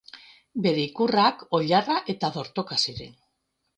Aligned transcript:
Bere 0.65 0.85
ikurrak 0.87 1.43
oilarra 1.59 1.99
eta 2.15 2.31
dortoka 2.39 2.79
ziren. 2.87 3.15